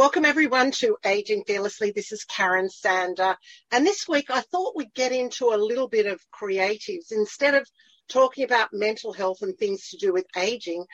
[0.00, 1.90] Welcome everyone to Aging Fearlessly.
[1.90, 3.36] This is Karen Sander.
[3.70, 7.12] And this week I thought we'd get into a little bit of creatives.
[7.12, 7.68] Instead of
[8.08, 10.86] talking about mental health and things to do with aging,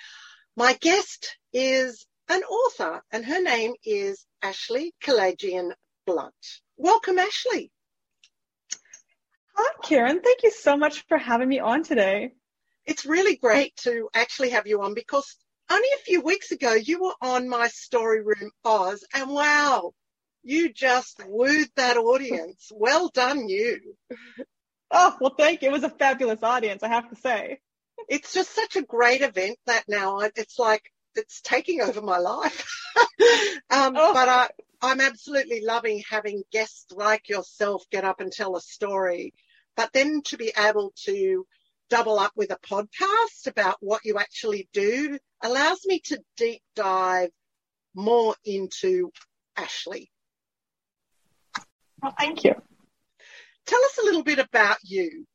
[0.57, 5.71] my guest is an author and her name is Ashley Kalagian
[6.05, 6.35] Blunt.
[6.77, 7.71] Welcome, Ashley.
[9.55, 10.21] Hi, Karen.
[10.21, 12.33] Thank you so much for having me on today.
[12.85, 15.37] It's really great to actually have you on because
[15.71, 19.93] only a few weeks ago, you were on my Story Room Oz, and wow,
[20.43, 22.71] you just wooed that audience.
[22.73, 23.97] Well done, you.
[24.91, 25.69] Oh, well, thank you.
[25.69, 27.59] It was a fabulous audience, I have to say.
[28.09, 32.67] It's just such a great event that now it's like it's taking over my life.
[33.71, 34.15] um, oh.
[34.15, 34.49] But I,
[34.81, 39.35] I'm absolutely loving having guests like yourself get up and tell a story.
[39.77, 41.47] But then to be able to
[41.91, 47.31] double up with a podcast about what you actually do allows me to deep dive
[47.95, 49.11] more into
[49.57, 50.11] Ashley.
[52.03, 52.55] Well, thank you.
[53.67, 55.27] Tell us a little bit about you.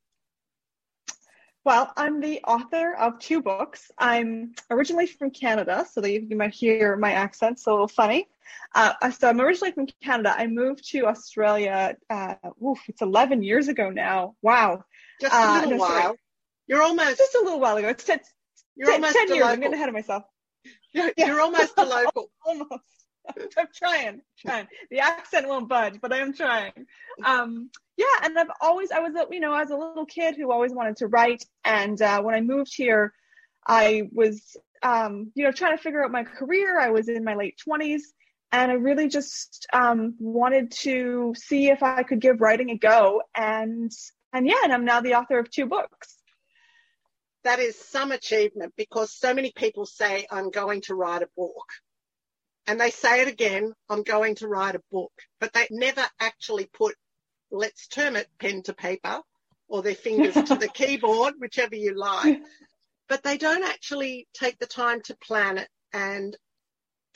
[1.63, 3.91] Well, I'm the author of two books.
[3.97, 8.27] I'm originally from Canada, so that you might hear my accent, so a little funny.
[8.73, 10.33] Uh, so I'm originally from Canada.
[10.35, 11.95] I moved to Australia.
[12.09, 12.35] Uh,
[12.65, 14.35] oof, it's 11 years ago now.
[14.41, 14.83] Wow.
[15.19, 16.01] Just a uh, little uh, no, while.
[16.01, 16.17] Sorry.
[16.67, 17.89] You're almost just a little while ago.
[17.89, 18.19] It's 10,
[18.75, 19.39] you're 10, almost 10 years.
[19.39, 19.53] Local.
[19.53, 20.23] I'm getting ahead of myself.
[20.93, 21.27] You're, yeah.
[21.27, 22.31] you're almost a local.
[22.45, 22.71] almost.
[23.57, 24.67] I'm trying, trying.
[24.89, 26.73] The accent won't budge, but I am trying.
[27.23, 30.51] Um, yeah, and I've always, I was, a, you know, as a little kid who
[30.51, 33.13] always wanted to write, and uh, when I moved here,
[33.67, 36.79] I was, um, you know, trying to figure out my career.
[36.79, 38.11] I was in my late twenties,
[38.51, 43.21] and I really just um, wanted to see if I could give writing a go,
[43.35, 43.91] and
[44.33, 46.20] and yeah, and I'm now the author of two books
[47.43, 51.69] that is some achievement because so many people say, I'm going to write a book.
[52.67, 56.69] And they say it again, I'm going to write a book, but they never actually
[56.71, 56.95] put,
[57.49, 59.19] let's term it pen to paper
[59.67, 62.41] or their fingers to the keyboard, whichever you like.
[63.09, 66.33] But they don't actually take the time to plan it and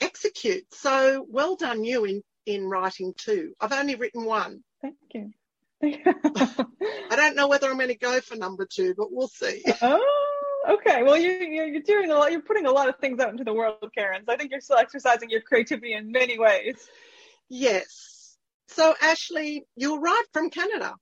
[0.02, 0.66] execute.
[0.74, 3.54] So well done you in, in writing two.
[3.60, 4.62] I've only written one.
[4.82, 5.32] Thank you.
[5.82, 9.62] I don't know whether I'm going to go for number two, but we'll see.
[9.82, 11.02] Oh, okay.
[11.02, 12.32] Well, you, you're, you're doing a lot.
[12.32, 14.22] You're putting a lot of things out into the world, Karen.
[14.26, 16.88] So I think you're still exercising your creativity in many ways.
[17.48, 18.36] Yes.
[18.68, 20.94] So Ashley, you arrived from Canada.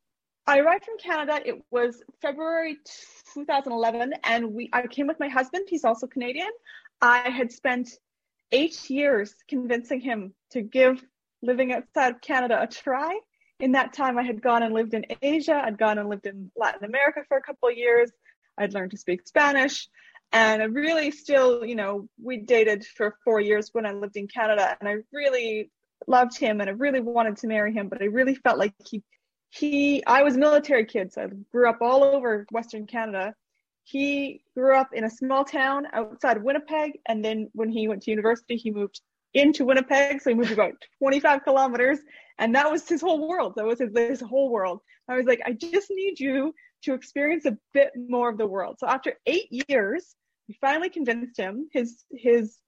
[0.46, 1.40] I arrived from Canada.
[1.44, 2.76] It was February
[3.34, 5.66] 2011, and we I came with my husband.
[5.70, 6.50] He's also Canadian.
[7.00, 7.90] I had spent
[8.52, 11.02] eight years convincing him to give
[11.42, 13.18] living outside of Canada a try
[13.60, 15.60] in that time, I had gone and lived in Asia.
[15.64, 18.10] I'd gone and lived in Latin America for a couple of years.
[18.58, 19.88] I'd learned to speak Spanish.
[20.32, 24.26] And I really still, you know, we dated for four years when I lived in
[24.26, 24.76] Canada.
[24.80, 25.70] And I really
[26.06, 27.88] loved him and I really wanted to marry him.
[27.88, 29.02] But I really felt like he,
[29.50, 31.12] he, I was a military kid.
[31.12, 33.34] So I grew up all over Western Canada.
[33.84, 36.98] He grew up in a small town outside Winnipeg.
[37.06, 39.00] And then when he went to university, he moved
[39.32, 40.20] into Winnipeg.
[40.20, 42.00] So he moved about 25 kilometers
[42.38, 43.54] and that was his whole world.
[43.56, 44.80] That was his, his whole world.
[45.08, 48.76] I was like, I just need you to experience a bit more of the world.
[48.78, 50.14] So after eight years,
[50.48, 51.68] we finally convinced him.
[51.72, 52.58] His his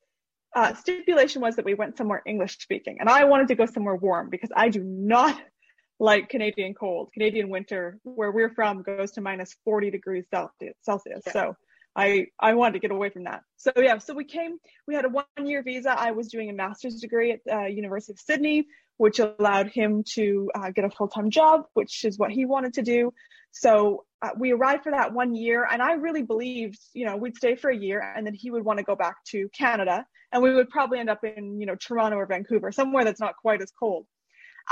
[0.55, 3.97] uh, stipulation was that we went somewhere English speaking, and I wanted to go somewhere
[3.97, 5.41] warm because I do not
[5.99, 7.11] like Canadian cold.
[7.13, 10.75] Canadian winter, where we're from, goes to minus 40 degrees Celsius.
[10.83, 11.23] Celsius.
[11.27, 11.33] Yeah.
[11.33, 11.57] So
[11.97, 13.43] I I wanted to get away from that.
[13.57, 14.59] So yeah, so we came.
[14.87, 15.91] We had a one year visa.
[15.99, 18.67] I was doing a master's degree at uh, University of Sydney
[18.99, 22.75] which allowed him to uh, get a full time job, which is what he wanted
[22.75, 23.13] to do.
[23.53, 27.37] So uh, we arrived for that one year, and I really believed, you know, we'd
[27.37, 30.43] stay for a year, and then he would want to go back to Canada, and
[30.43, 33.63] we would probably end up in, you know, Toronto or Vancouver, somewhere that's not quite
[33.63, 34.07] as cold.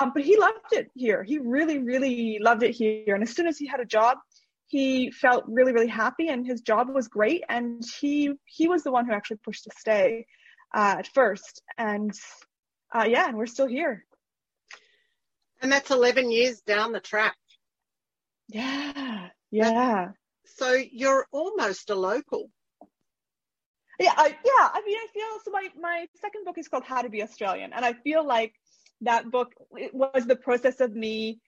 [0.00, 1.22] Um, but he loved it here.
[1.22, 3.14] He really, really loved it here.
[3.14, 4.18] And as soon as he had a job,
[4.66, 7.44] he felt really, really happy, and his job was great.
[7.48, 10.26] And he he was the one who actually pushed to stay
[10.74, 11.62] uh, at first.
[11.78, 12.12] And
[12.94, 14.04] uh, yeah, and we're still here.
[15.60, 17.36] And that's 11 years down the track.
[18.48, 19.28] Yeah.
[19.50, 20.08] Yeah.
[20.44, 22.50] So you're almost a local.
[23.98, 24.68] Yeah, I, yeah.
[24.72, 25.50] I mean, I feel so.
[25.52, 28.52] My my second book is called How to Be Australian, and I feel like
[29.02, 31.40] that book—it was the process of me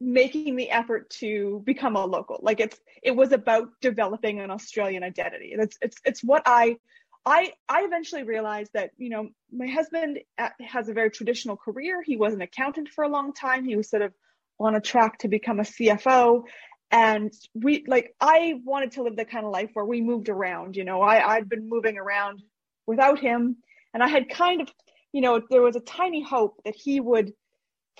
[0.00, 2.38] making the effort to become a local.
[2.42, 5.54] Like it's it was about developing an Australian identity.
[5.56, 6.76] It's it's it's what I
[7.24, 12.02] I I eventually realized that you know my husband uh, has a very traditional career.
[12.02, 13.64] He was an accountant for a long time.
[13.64, 14.12] He was sort of
[14.58, 16.42] on a track to become a CFO,
[16.90, 20.76] and we like I wanted to live the kind of life where we moved around.
[20.76, 22.42] You know, I I'd been moving around
[22.86, 23.56] without him,
[23.94, 24.68] and I had kind of
[25.12, 27.32] you know there was a tiny hope that he would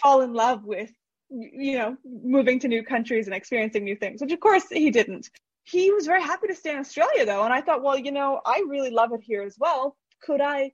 [0.02, 0.90] fall in love with
[1.30, 5.28] you know moving to new countries and experiencing new things, which of course he didn't
[5.66, 7.42] he was very happy to stay in Australia though.
[7.42, 9.96] And I thought, well, you know, I really love it here as well.
[10.22, 10.70] Could I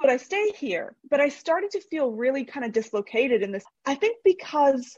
[0.00, 0.96] could I stay here?
[1.10, 3.64] But I started to feel really kind of dislocated in this.
[3.84, 4.96] I think because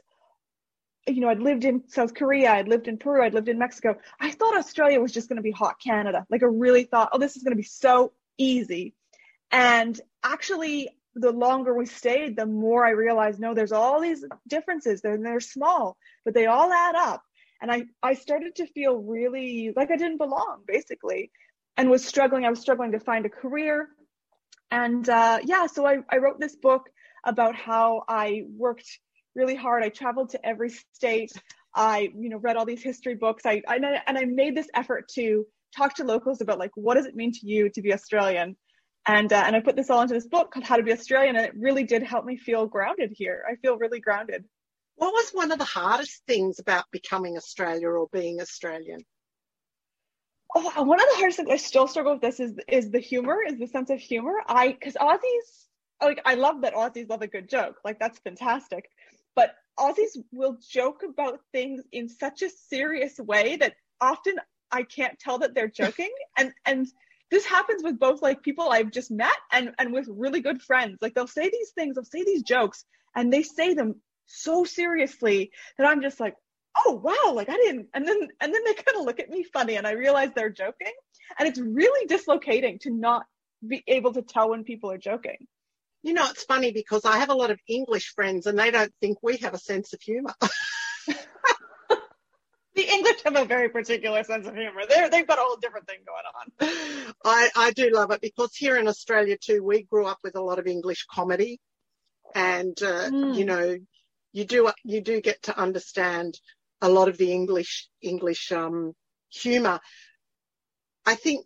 [1.05, 3.97] you know, I'd lived in South Korea, I'd lived in Peru, I'd lived in Mexico.
[4.21, 6.25] I thought Australia was just going to be hot Canada.
[6.29, 8.95] Like I really thought, oh, this is going to be so easy.
[9.51, 15.01] And actually, the longer we stayed, the more I realized, no, there's all these differences.
[15.01, 17.23] They're, they're small, but they all add up
[17.63, 21.31] and I, I started to feel really like I didn't belong basically
[21.77, 22.43] and was struggling.
[22.43, 23.87] I was struggling to find a career.
[24.69, 26.89] And uh, yeah, so I, I wrote this book
[27.23, 28.99] about how I worked
[29.33, 29.81] really hard.
[29.81, 31.31] I traveled to every state.
[31.73, 33.45] I, you know, read all these history books.
[33.45, 33.77] I, I
[34.07, 37.31] and I made this effort to talk to locals about like what does it mean
[37.31, 38.57] to you to be Australian,
[39.05, 41.35] and uh, and I put this all into this book called How to Be Australian,
[41.35, 43.43] and it really did help me feel grounded here.
[43.49, 44.45] I feel really grounded.
[44.95, 48.99] What was one of the hardest things about becoming Australia or being Australian?
[50.55, 53.39] Oh, one of the hardest things I still struggle with this is is the humor,
[53.45, 54.35] is the sense of humor.
[54.47, 55.67] I because Aussies
[56.01, 57.77] like I love that Aussies love a good joke.
[57.83, 58.89] Like that's fantastic.
[59.35, 64.35] But Aussies will joke about things in such a serious way that often
[64.71, 66.11] I can't tell that they're joking.
[66.37, 66.87] and and
[67.31, 70.99] this happens with both like people I've just met and and with really good friends.
[71.01, 72.85] Like they'll say these things, they'll say these jokes,
[73.15, 76.35] and they say them so seriously that I'm just like,
[76.85, 79.43] oh wow, like I didn't and then and then they kind of look at me
[79.43, 80.93] funny and I realize they're joking.
[81.39, 83.25] And it's really dislocating to not
[83.65, 85.37] be able to tell when people are joking.
[86.03, 88.93] You know, it's funny because I have a lot of English friends and they don't
[88.99, 90.33] think we have a sense of humor.
[92.87, 94.81] the English have a very particular sense of humor.
[94.87, 97.13] They're, they've got a whole different thing going on.
[97.25, 100.41] I, I do love it because here in Australia too, we grew up with a
[100.41, 101.59] lot of English comedy
[102.35, 103.35] and, uh, mm.
[103.35, 103.77] you know,
[104.33, 106.39] you do you do get to understand
[106.81, 108.93] a lot of the English English um,
[109.29, 109.79] humor.
[111.05, 111.45] I think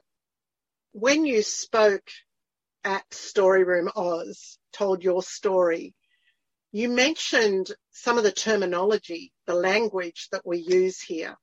[0.93, 2.09] when you spoke
[2.83, 5.93] at Story Room Oz, told your story,
[6.77, 11.35] you mentioned some of the terminology, the language that we use here.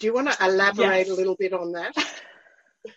[0.00, 1.10] Do you want to elaborate yes.
[1.10, 1.94] a little bit on that?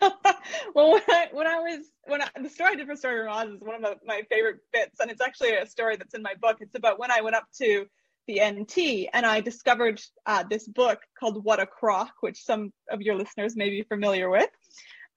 [0.74, 3.28] well, when I, when I was when I, the story I did for Story Room
[3.28, 6.22] Oz is one of my, my favorite bits, and it's actually a story that's in
[6.22, 6.56] my book.
[6.60, 7.86] It's about when I went up to
[8.26, 13.00] the NT and I discovered uh, this book called What a Crock, which some of
[13.00, 14.50] your listeners may be familiar with.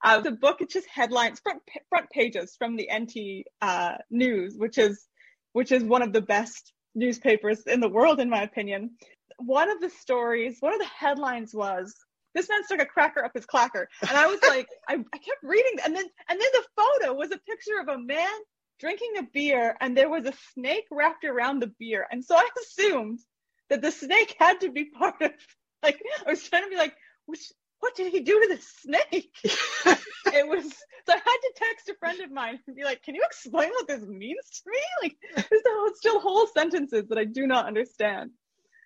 [0.04, 4.78] Uh, the book it's just headlines, front front pages from the NT uh, News, which
[4.78, 5.08] is
[5.52, 8.90] which is one of the best newspapers in the world, in my opinion.
[9.38, 11.94] One of the stories, one of the headlines was
[12.34, 13.86] this man stuck a cracker up his clacker.
[14.02, 17.30] And I was like, I, I kept reading, and then and then the photo was
[17.30, 18.28] a picture of a man
[18.80, 22.06] drinking a beer, and there was a snake wrapped around the beer.
[22.10, 23.18] And so I assumed
[23.70, 25.32] that the snake had to be part of.
[25.80, 26.94] Like I was trying to be like,
[27.26, 29.30] which what did he do to the snake?
[29.44, 33.14] it was so I had to text a friend of mine and be like, "Can
[33.14, 35.16] you explain what this means to me?" Like,
[35.50, 38.30] there's still whole sentences that I do not understand.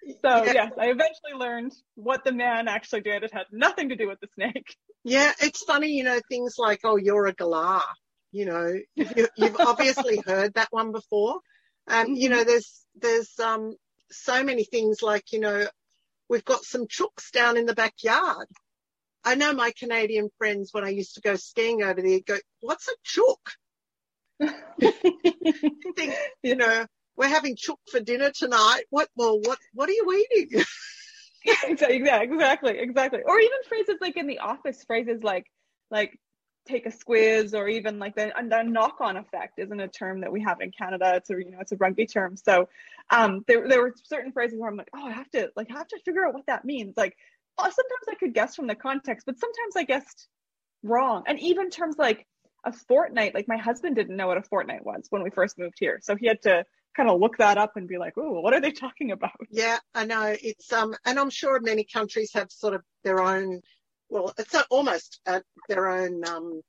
[0.05, 0.53] So yeah.
[0.53, 3.23] yes, I eventually learned what the man actually did.
[3.23, 4.77] It had nothing to do with the snake.
[5.05, 7.83] Yeah, it's funny, you know, things like, oh, you're a galah.
[8.33, 11.41] You know, you, have obviously heard that one before.
[11.87, 12.15] Um, mm-hmm.
[12.15, 13.75] you know, there's there's um
[14.11, 15.67] so many things like, you know,
[16.29, 18.47] we've got some chooks down in the backyard.
[19.25, 22.89] I know my Canadian friends when I used to go skiing over there go, what's
[22.89, 23.51] a chook?
[25.97, 26.87] think, you know,
[27.17, 28.83] we're having chook for dinner tonight.
[28.91, 29.09] What?
[29.17, 29.59] Well, what?
[29.75, 30.65] What are you eating?
[31.65, 33.21] exactly, exactly, exactly.
[33.25, 35.47] Or even phrases like in the office, phrases like
[35.91, 36.19] like
[36.67, 40.43] take a squiz, or even like the, the knock-on effect isn't a term that we
[40.43, 41.15] have in Canada.
[41.17, 42.37] It's a you know it's a rugby term.
[42.37, 42.69] So
[43.11, 45.79] um, there there were certain phrases where I'm like, oh, I have to like I
[45.79, 46.95] have to figure out what that means.
[46.97, 47.17] Like
[47.59, 50.29] sometimes I could guess from the context, but sometimes I guessed
[50.83, 51.25] wrong.
[51.27, 52.27] And even terms like
[52.65, 55.77] a fortnight, like my husband didn't know what a fortnight was when we first moved
[55.79, 56.65] here, so he had to
[56.97, 59.33] kind of look that up and be like, oh, what are they talking about?
[59.51, 60.37] Yeah, I know.
[60.41, 63.61] It's um, and I'm sure many countries have sort of their own.
[64.09, 66.61] Well, it's almost uh, their own um,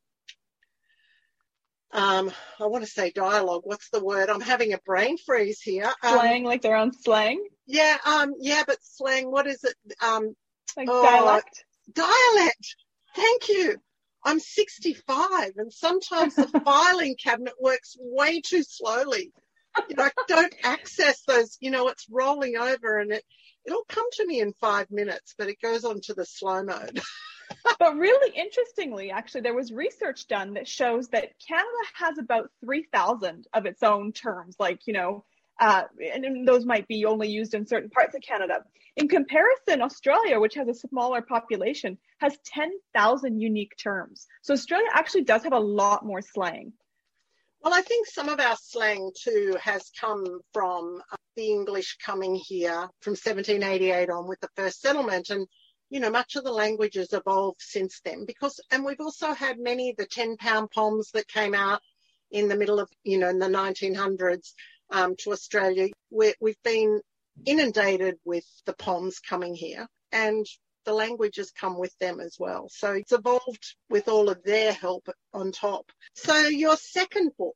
[1.93, 3.61] um, I want to say dialogue.
[3.65, 4.29] What's the word?
[4.29, 5.91] I'm having a brain freeze here.
[6.01, 7.45] Um, slang, like their own slang.
[7.67, 9.31] Yeah, um, yeah, but slang.
[9.31, 9.75] What is it?
[10.01, 10.35] Um,
[10.77, 11.65] like oh, dialect.
[11.94, 12.75] Dialect.
[13.15, 13.75] Thank you.
[14.25, 19.34] I'm 65, and sometimes the filing cabinet works way too slowly.
[19.89, 21.58] You know, I don't access those.
[21.60, 23.24] You know, it's rolling over, and it
[23.65, 27.01] it'll come to me in five minutes, but it goes on to the slow mode.
[27.80, 33.48] but really interestingly, actually, there was research done that shows that Canada has about 3,000
[33.53, 35.25] of its own terms, like, you know,
[35.63, 38.65] uh, and those might be only used in certain parts of Canada.
[38.98, 44.27] In comparison, Australia, which has a smaller population, has 10,000 unique terms.
[44.41, 46.74] So Australia actually does have a lot more slang.
[47.62, 52.36] Well, I think some of our slang too has come from uh, the English coming
[52.36, 55.29] here from 1788 on with the first settlement.
[55.29, 55.48] And
[55.89, 59.60] you know, much of the language has evolved since then because, and we've also had
[59.60, 61.79] many, the 10 pound poms that came out
[62.32, 64.53] in the middle of, you know, in the 1900s
[64.93, 65.89] um, to Australia.
[66.09, 67.01] we we've been
[67.45, 70.45] inundated with the poms coming here and
[70.85, 72.69] the language has come with them as well.
[72.69, 75.91] So it's evolved with all of their help on top.
[76.13, 77.55] So your second book.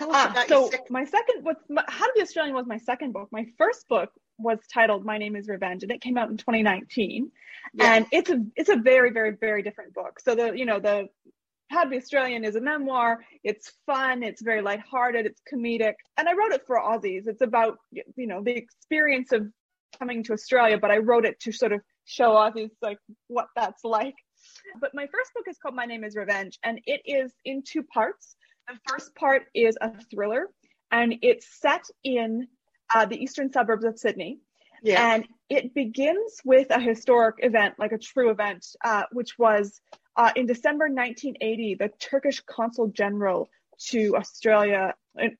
[0.00, 0.86] Ah, so second...
[0.90, 3.28] my second, what's my, How to Be Australian was my second book.
[3.32, 7.30] My first book was titled My Name is Revenge and it came out in 2019.
[7.80, 10.20] And it's a it's a very, very, very different book.
[10.20, 11.08] So the you know, the
[11.70, 13.18] How to Be Australian is a memoir.
[13.44, 15.94] It's fun, it's very lighthearted, it's comedic.
[16.16, 17.26] And I wrote it for Aussies.
[17.26, 19.46] It's about you know, the experience of
[19.98, 23.84] coming to Australia, but I wrote it to sort of show Aussies like what that's
[23.84, 24.14] like.
[24.80, 27.82] But my first book is called My Name is Revenge, and it is in two
[27.82, 28.36] parts.
[28.68, 30.46] The first part is a thriller,
[30.90, 32.46] and it's set in
[32.94, 34.38] uh, the eastern suburbs of Sydney.
[34.82, 35.14] Yeah.
[35.14, 39.80] And it begins with a historic event, like a true event, uh, which was
[40.18, 43.48] uh, in December 1980, the Turkish consul general
[43.86, 44.94] to Australia,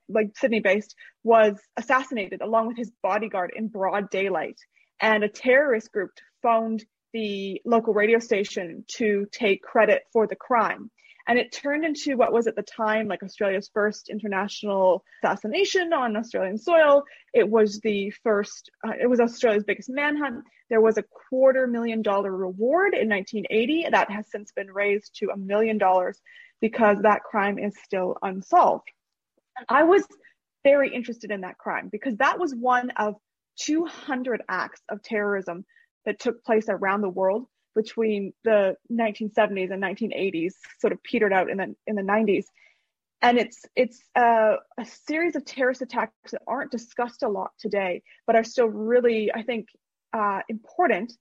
[0.08, 0.94] like Sydney based,
[1.24, 4.58] was assassinated along with his bodyguard in broad daylight.
[5.00, 10.90] And a terrorist group phoned the local radio station to take credit for the crime.
[11.28, 16.16] And it turned into what was at the time like Australia's first international assassination on
[16.16, 17.04] Australian soil.
[17.34, 20.44] It was the first, uh, it was Australia's biggest manhunt.
[20.70, 25.28] There was a quarter million dollar reward in 1980 that has since been raised to
[25.28, 26.18] a million dollars
[26.62, 28.88] because that crime is still unsolved.
[29.68, 30.04] I was
[30.64, 33.16] very interested in that crime because that was one of
[33.60, 35.64] 200 acts of terrorism
[36.06, 41.50] that took place around the world between the 1970s and 1980s, sort of petered out
[41.50, 42.44] in the in the 90s.
[43.20, 48.02] And it's it's uh, a series of terrorist attacks that aren't discussed a lot today,
[48.26, 49.68] but are still really, I think,
[50.12, 51.12] uh, important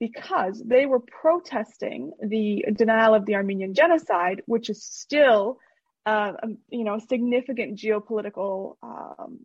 [0.00, 5.58] because they were protesting the denial of the Armenian genocide, which is still,
[6.06, 6.32] uh,
[6.70, 9.40] you know, a significant geopolitical um,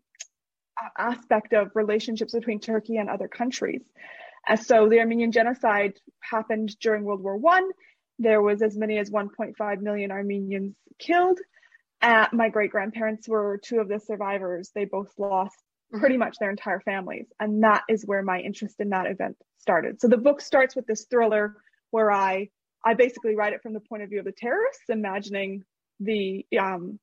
[0.98, 3.82] aspect of relationships between Turkey and other countries.
[4.48, 7.70] And so the Armenian genocide happened during World War One.
[8.20, 11.40] There was as many as 1.5 million Armenians killed.
[12.02, 14.72] Uh, my great grandparents were two of the survivors.
[14.76, 15.56] They both lost
[15.92, 16.00] mm-hmm.
[16.00, 17.28] pretty much their entire families.
[17.40, 20.02] And that is where my interest in that event started.
[20.02, 21.56] So the book starts with this thriller
[21.92, 22.50] where I,
[22.86, 25.64] I basically write it from the point of view of the terrorists, imagining
[26.00, 27.00] the um,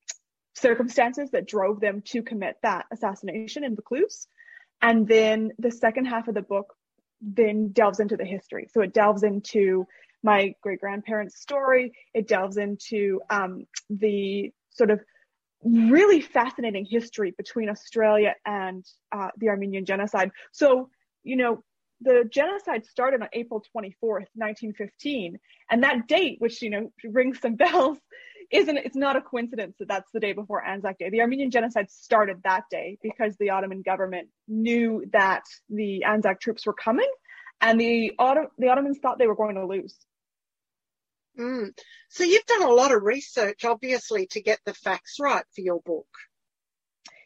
[0.55, 4.27] circumstances that drove them to commit that assassination in Vaucluse.
[4.83, 6.75] And then the second half of the book
[7.21, 8.69] then delves into the history.
[8.73, 9.87] So it delves into
[10.23, 11.93] my great grandparents' story.
[12.15, 15.01] It delves into um, the sort of
[15.63, 20.31] really fascinating history between Australia and uh, the Armenian genocide.
[20.53, 20.89] So,
[21.23, 21.63] you know,
[22.01, 25.39] the genocide started on April 24th, 1915.
[25.71, 27.99] And that date, which, you know, rings some bells,
[28.51, 31.11] isn't, it's not a coincidence that that's the day before Anzac Day.
[31.11, 36.67] The Armenian genocide started that day because the Ottoman government knew that the Anzac troops
[36.67, 37.11] were coming
[37.61, 39.97] and the, Otto- the Ottomans thought they were going to lose.
[41.39, 41.71] Mm.
[42.09, 45.81] So you've done a lot of research, obviously, to get the facts right for your
[45.81, 46.07] book.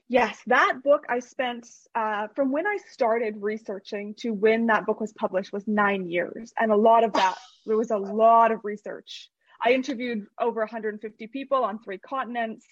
[0.08, 5.00] Yes, that book I spent uh, from when I started researching to when that book
[5.00, 8.60] was published was nine years, and a lot of that there was a lot of
[8.64, 9.30] research.
[9.62, 12.66] I interviewed over 150 people on three continents.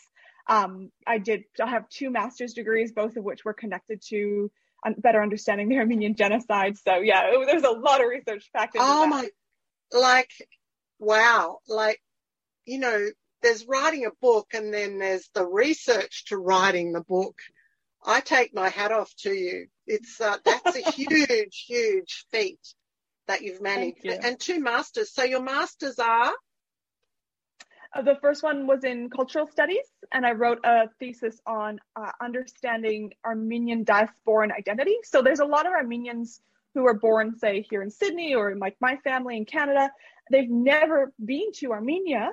[0.49, 1.45] Um, I did.
[1.62, 4.51] I have two master's degrees, both of which were connected to
[4.99, 6.77] better understanding the Armenian genocide.
[6.79, 9.09] So yeah, it, there's a lot of research packed into oh that.
[9.09, 9.29] my,
[9.93, 10.31] like,
[10.99, 12.01] wow, like,
[12.65, 13.09] you know,
[13.43, 17.37] there's writing a book and then there's the research to writing the book.
[18.05, 19.67] I take my hat off to you.
[19.87, 22.61] It's uh, that's a huge, huge feat
[23.29, 24.12] that you've managed, you.
[24.12, 25.12] and two masters.
[25.15, 26.33] So your masters are.
[27.95, 32.11] Uh, the first one was in cultural studies, and I wrote a thesis on uh,
[32.21, 34.97] understanding Armenian diasporan identity.
[35.05, 36.41] So there's a lot of Armenians
[36.75, 39.91] who are born, say, here in Sydney or like my family in Canada.
[40.31, 42.31] They've never been to Armenia,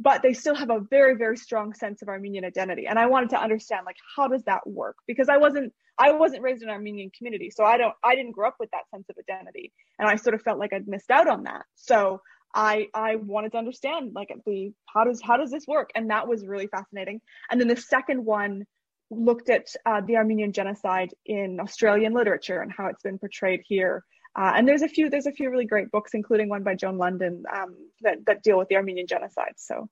[0.00, 2.86] but they still have a very, very strong sense of Armenian identity.
[2.86, 4.96] And I wanted to understand like how does that work?
[5.06, 8.32] Because I wasn't I wasn't raised in an Armenian community, so I don't I didn't
[8.32, 11.10] grow up with that sense of identity, and I sort of felt like I'd missed
[11.10, 11.66] out on that.
[11.74, 12.22] So
[12.54, 16.28] I I wanted to understand like the how does how does this work, and that
[16.28, 17.20] was really fascinating.
[17.50, 18.66] And then the second one
[19.10, 24.04] looked at uh, the Armenian genocide in Australian literature and how it's been portrayed here.
[24.34, 26.98] Uh, and there's a few there's a few really great books, including one by Joan
[26.98, 29.54] London um, that that deal with the Armenian genocide.
[29.56, 29.88] So.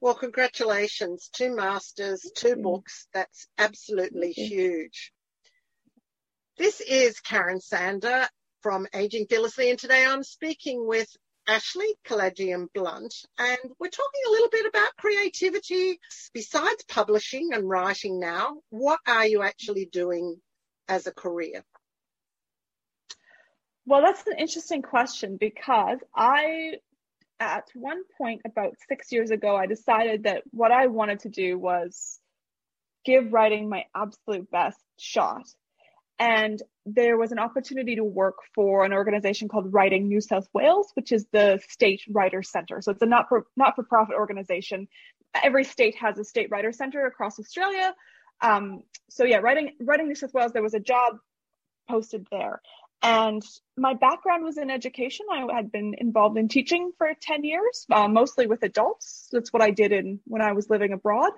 [0.00, 1.30] Well, congratulations.
[1.32, 3.06] Two masters, two books.
[3.14, 5.12] That's absolutely huge.
[6.58, 8.26] This is Karen Sander
[8.62, 11.08] from Aging Fearlessly, and today I'm speaking with
[11.48, 15.98] Ashley Kalagian Blunt, and we're talking a little bit about creativity.
[16.32, 20.40] Besides publishing and writing now, what are you actually doing
[20.88, 21.64] as a career?
[23.84, 26.74] Well, that's an interesting question because I,
[27.40, 31.58] at one point about six years ago, I decided that what I wanted to do
[31.58, 32.20] was
[33.04, 35.42] give writing my absolute best shot
[36.18, 40.90] and there was an opportunity to work for an organization called Writing New South Wales,
[40.94, 42.80] which is the state writer center.
[42.80, 44.88] So it's a not for not for profit organization.
[45.42, 47.94] Every state has a state writer center across Australia.
[48.40, 51.16] Um, so yeah, writing writing New South Wales, there was a job
[51.88, 52.60] posted there.
[53.02, 53.42] And
[53.76, 55.26] my background was in education.
[55.32, 59.28] I had been involved in teaching for 10 years, uh, mostly with adults.
[59.32, 61.32] That's what I did in when I was living abroad.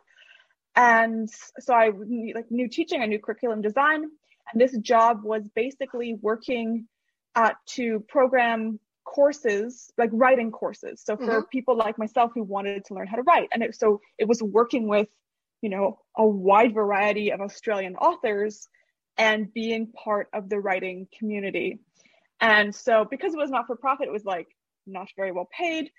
[0.76, 1.90] And so I
[2.34, 4.10] like new teaching, I knew curriculum design.
[4.52, 6.86] And this job was basically working
[7.34, 11.02] uh, to program courses, like writing courses.
[11.04, 11.48] So for mm-hmm.
[11.50, 13.48] people like myself who wanted to learn how to write.
[13.52, 15.08] And it, so it was working with,
[15.62, 18.68] you know, a wide variety of Australian authors
[19.16, 21.78] and being part of the writing community.
[22.40, 24.48] And so because it was not for profit, it was like
[24.86, 25.90] not very well paid.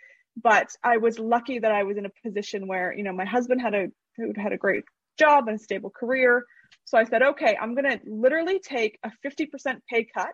[0.42, 3.62] But I was lucky that I was in a position where, you know, my husband
[3.62, 4.84] had a who had a great
[5.18, 6.44] job and a stable career.
[6.86, 10.30] So I said, okay, I'm going to literally take a 50% pay cut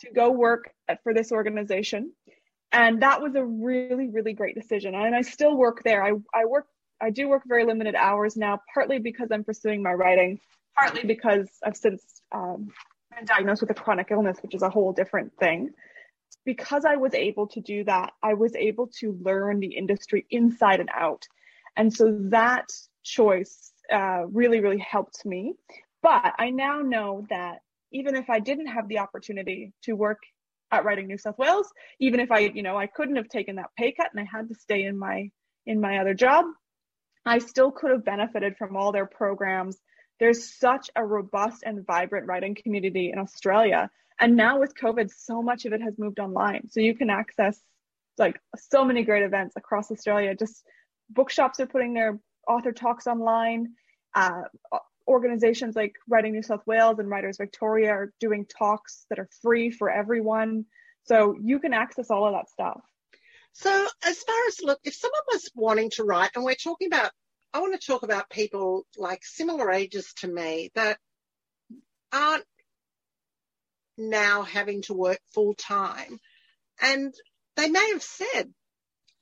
[0.00, 2.12] to go work at, for this organization.
[2.72, 4.94] And that was a really, really great decision.
[4.94, 6.04] And I still work there.
[6.04, 6.66] I, I work,
[7.00, 10.38] I do work very limited hours now, partly because I'm pursuing my writing,
[10.78, 12.70] partly because I've since um,
[13.16, 15.70] been diagnosed with a chronic illness, which is a whole different thing.
[16.44, 20.80] Because I was able to do that, I was able to learn the industry inside
[20.80, 21.26] and out.
[21.76, 22.66] And so that
[23.02, 25.54] choice uh, really, really helped me.
[26.02, 27.58] But I now know that
[27.92, 30.18] even if I didn't have the opportunity to work
[30.70, 33.70] at Writing New South Wales, even if I, you know, I couldn't have taken that
[33.76, 35.30] pay cut and I had to stay in my
[35.66, 36.46] in my other job,
[37.26, 39.76] I still could have benefited from all their programs.
[40.18, 43.90] There's such a robust and vibrant writing community in Australia.
[44.18, 46.68] And now with COVID, so much of it has moved online.
[46.70, 47.60] So you can access
[48.16, 50.34] like so many great events across Australia.
[50.34, 50.64] Just
[51.10, 53.74] bookshops are putting their author talks online.
[54.14, 54.42] Uh,
[55.06, 59.70] organizations like Writing New South Wales and Writers Victoria are doing talks that are free
[59.70, 60.66] for everyone.
[61.04, 62.80] So you can access all of that stuff.
[63.54, 63.70] So,
[64.04, 67.10] as far as look, if someone was wanting to write, and we're talking about,
[67.52, 70.98] I want to talk about people like similar ages to me that
[72.12, 72.44] aren't
[73.96, 76.20] now having to work full time.
[76.80, 77.12] And
[77.56, 78.52] they may have said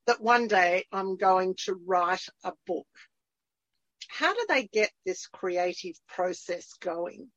[0.06, 2.86] that one day I'm going to write a book
[4.08, 7.28] how do they get this creative process going?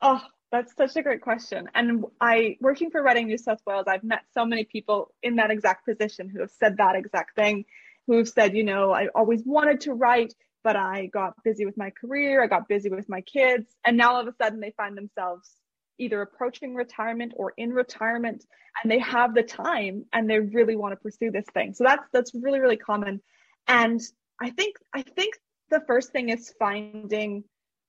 [0.00, 0.20] Oh,
[0.52, 1.68] that's such a great question.
[1.74, 5.50] And I, working for Writing New South Wales, I've met so many people in that
[5.50, 7.64] exact position who have said that exact thing,
[8.06, 11.76] who have said, you know, I always wanted to write, but I got busy with
[11.76, 14.72] my career, I got busy with my kids, and now all of a sudden they
[14.76, 15.56] find themselves
[15.98, 18.44] either approaching retirement or in retirement
[18.82, 21.74] and they have the time and they really want to pursue this thing.
[21.74, 23.20] So that's that's really really common.
[23.66, 24.00] And
[24.40, 25.34] I think I think
[25.70, 27.44] the first thing is finding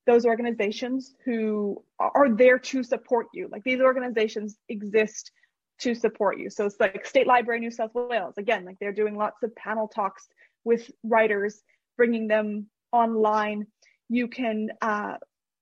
[0.05, 3.49] those organizations who are there to support you.
[3.51, 5.31] Like these organizations exist
[5.79, 6.49] to support you.
[6.49, 8.36] So it's like State Library New South Wales.
[8.38, 10.27] Again, like they're doing lots of panel talks
[10.63, 11.62] with writers,
[11.97, 13.67] bringing them online.
[14.10, 15.15] You can uh,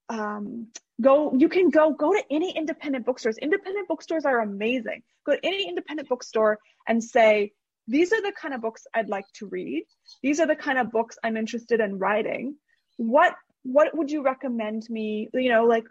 [0.10, 0.68] um,
[1.02, 1.34] go.
[1.36, 3.38] You can go go to any independent bookstores.
[3.40, 5.02] Independent bookstores are amazing.
[5.26, 7.52] Go to any independent bookstore and say,
[7.88, 9.84] these are the kind of books I'd like to read.
[10.24, 12.56] These are the kind of books I'm interested in writing.
[12.98, 15.86] What what would you recommend me, you know, like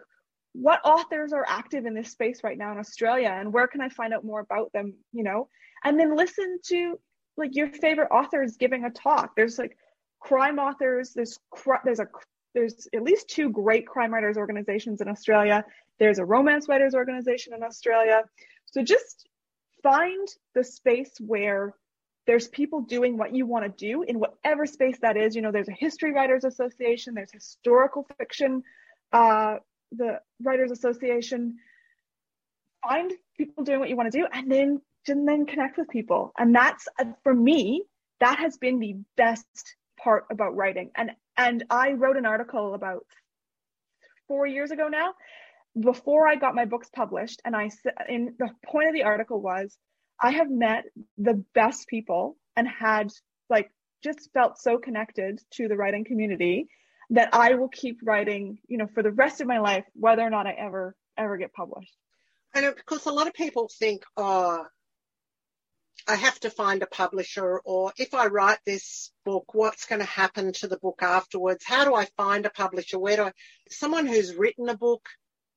[0.53, 3.89] what authors are active in this space right now in Australia and where can I
[3.89, 5.49] find out more about them, you know?
[5.83, 6.97] And then listen to
[7.35, 9.35] like your favorite authors giving a talk.
[9.35, 9.77] There's like
[10.21, 11.37] crime authors, there's
[11.83, 12.07] there's a
[12.53, 15.63] there's at least two great crime writers organizations in Australia.
[15.99, 18.23] There's a romance writers organization in Australia.
[18.65, 19.27] So just
[19.83, 21.73] find the space where
[22.27, 25.35] there's people doing what you want to do in whatever space that is.
[25.35, 28.63] You know, there's a history writers association, there's historical fiction,
[29.13, 29.57] uh,
[29.91, 31.57] the writers association.
[32.87, 36.33] Find people doing what you want to do, and then and then connect with people.
[36.37, 37.83] And that's uh, for me,
[38.19, 40.91] that has been the best part about writing.
[40.95, 43.05] And and I wrote an article about
[44.27, 45.13] four years ago now,
[45.79, 47.41] before I got my books published.
[47.45, 47.69] And I
[48.09, 49.77] in the point of the article was
[50.21, 50.85] I have met
[51.17, 53.11] the best people and had
[53.49, 53.71] like
[54.03, 56.67] just felt so connected to the writing community
[57.11, 60.29] that I will keep writing, you know, for the rest of my life, whether or
[60.29, 61.95] not I ever ever get published.
[62.53, 64.65] And of course, a lot of people think, oh,
[66.07, 70.07] I have to find a publisher, or if I write this book, what's going to
[70.07, 71.63] happen to the book afterwards?
[71.65, 72.99] How do I find a publisher?
[72.99, 73.31] Where do I?
[73.69, 75.07] Someone who's written a book,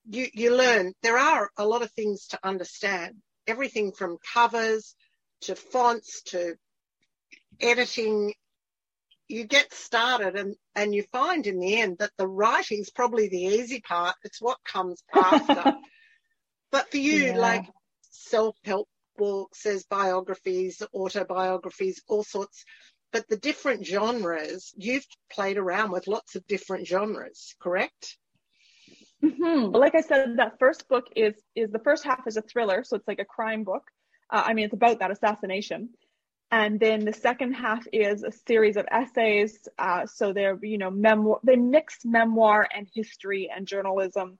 [0.08, 3.16] you you learn there are a lot of things to understand
[3.48, 4.94] everything from covers
[5.42, 6.54] to fonts to
[7.60, 8.34] editing.
[9.28, 13.42] You get started and, and you find in the end that the writing's probably the
[13.42, 14.14] easy part.
[14.24, 15.74] It's what comes after.
[16.70, 17.36] but for you, yeah.
[17.36, 17.64] like
[18.10, 22.64] self-help books, there's biographies, autobiographies, all sorts.
[23.12, 28.18] But the different genres, you've played around with lots of different genres, correct?
[29.22, 29.74] Mm-hmm.
[29.74, 32.96] Like I said, that first book is is the first half is a thriller, so
[32.96, 33.82] it's like a crime book.
[34.30, 35.90] Uh, I mean, it's about that assassination,
[36.52, 39.68] and then the second half is a series of essays.
[39.78, 44.38] Uh, so they're you know memoir, they mix memoir and history and journalism,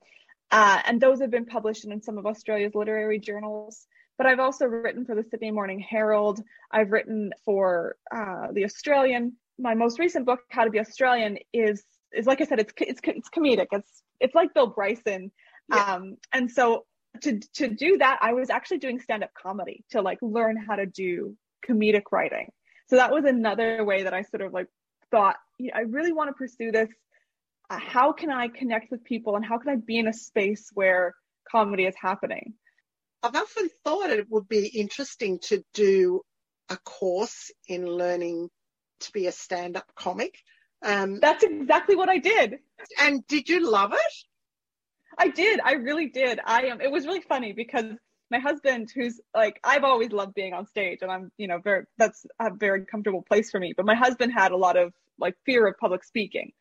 [0.53, 3.87] uh, and those have been published in some of Australia's literary journals.
[4.17, 6.43] But I've also written for the Sydney Morning Herald.
[6.71, 9.37] I've written for uh, the Australian.
[9.59, 13.01] My most recent book, How to Be Australian, is is like I said, it's it's
[13.05, 13.67] it's comedic.
[13.73, 15.31] It's it's like Bill Bryson.
[15.73, 15.95] Yeah.
[15.95, 16.85] Um, and so
[17.23, 20.77] to to do that, I was actually doing stand up comedy to like learn how
[20.77, 22.51] to do comedic writing.
[22.89, 24.67] So that was another way that I sort of like
[25.11, 25.37] thought,
[25.75, 26.89] I really want to pursue this.
[27.71, 30.71] Uh, how can I connect with people and how can I be in a space
[30.73, 31.15] where
[31.51, 32.55] comedy is happening?
[33.23, 36.23] I've often thought it would be interesting to do
[36.71, 38.49] a course in learning
[39.01, 40.35] to be a stand up comic.
[40.83, 42.59] Um, That's exactly what I did.
[43.01, 44.13] And did you love it?
[45.19, 45.61] I did.
[45.65, 46.39] I really did.
[46.45, 47.97] I um, it was really funny because
[48.31, 51.85] my husband, who's like, I've always loved being on stage, and I'm, you know, very
[51.97, 53.75] that's a very comfortable place for me.
[53.77, 56.53] But my husband had a lot of like fear of public speaking,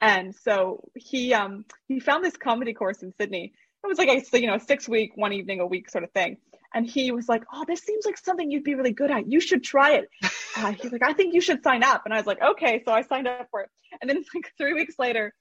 [0.00, 3.52] and so he um he found this comedy course in Sydney.
[3.82, 6.36] It was like a you know six week, one evening a week sort of thing.
[6.74, 9.30] And he was like, "Oh, this seems like something you'd be really good at.
[9.30, 10.08] You should try it."
[10.58, 12.90] Uh, he's like, "I think you should sign up." And I was like, "Okay." So
[12.90, 13.68] I signed up for it.
[14.00, 15.34] And then like three weeks later,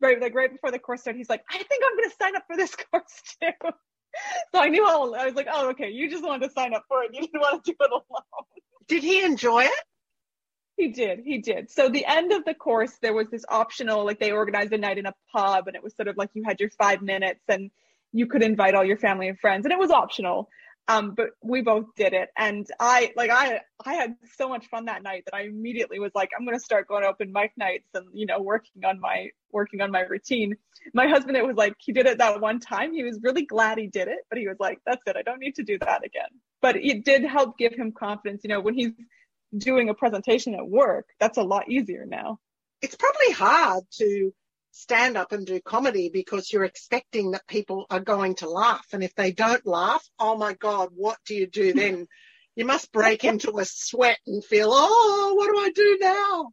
[0.00, 2.36] right like right before the course started, he's like, "I think I'm going to sign
[2.36, 3.70] up for this course too."
[4.54, 5.16] so I knew all.
[5.16, 5.90] I was like, "Oh, okay.
[5.90, 7.10] You just wanted to sign up for it.
[7.12, 8.44] You didn't want to do it alone."
[8.86, 9.84] Did he enjoy it?
[10.76, 11.20] He did.
[11.24, 11.70] He did.
[11.70, 14.98] So the end of the course, there was this optional, like they organized a night
[14.98, 17.70] in a pub, and it was sort of like you had your five minutes, and
[18.12, 20.48] you could invite all your family and friends, and it was optional.
[20.88, 24.86] Um, but we both did it, and I like I I had so much fun
[24.86, 28.08] that night that I immediately was like, I'm gonna start going open mic nights and
[28.12, 30.56] you know working on my working on my routine.
[30.92, 32.92] My husband, it was like he did it that one time.
[32.92, 35.16] He was really glad he did it, but he was like, that's it.
[35.16, 36.30] I don't need to do that again.
[36.60, 38.42] But it did help give him confidence.
[38.42, 38.92] You know, when he's
[39.56, 42.40] doing a presentation at work, that's a lot easier now.
[42.80, 44.32] It's probably hard to
[44.72, 48.86] stand up and do comedy because you're expecting that people are going to laugh.
[48.92, 52.08] And if they don't laugh, oh my God, what do you do then?
[52.56, 56.52] you must break into a sweat and feel, oh, what do I do now?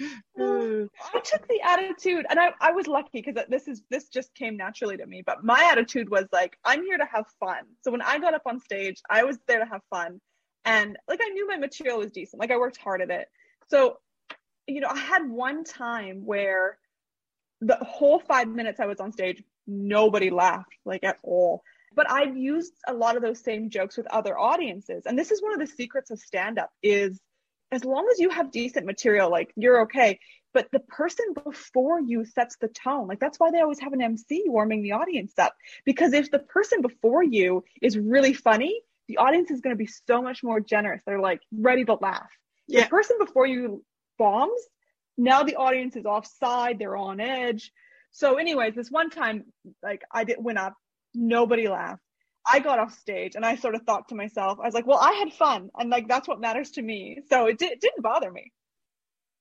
[0.36, 4.56] I took the attitude, and I, I was lucky because this is this just came
[4.56, 5.22] naturally to me.
[5.24, 7.62] But my attitude was like, I'm here to have fun.
[7.82, 10.20] So when I got up on stage, I was there to have fun,
[10.64, 12.40] and like I knew my material was decent.
[12.40, 13.28] Like I worked hard at it.
[13.68, 13.98] So,
[14.66, 16.78] you know, I had one time where
[17.60, 21.62] the whole five minutes I was on stage, nobody laughed like at all.
[21.94, 25.04] But I've used a lot of those same jokes with other audiences.
[25.06, 27.20] And this is one of the secrets of stand up is
[27.70, 30.18] as long as you have decent material, like you're okay.
[30.52, 33.08] But the person before you sets the tone.
[33.08, 35.54] Like that's why they always have an MC warming the audience up.
[35.84, 39.90] Because if the person before you is really funny, the audience is going to be
[40.06, 41.02] so much more generous.
[41.06, 42.30] They're like ready to laugh.
[42.66, 42.84] Yeah.
[42.84, 43.84] The person before you
[44.18, 44.60] bombs,
[45.16, 47.72] now the audience is offside, they're on edge.
[48.12, 49.44] So, anyways, this one time,
[49.82, 50.74] like I did went up,
[51.14, 52.00] nobody laughed.
[52.46, 54.98] I got off stage and I sort of thought to myself, I was like, well,
[55.00, 57.20] I had fun and like that's what matters to me.
[57.30, 58.52] So it, di- it didn't bother me.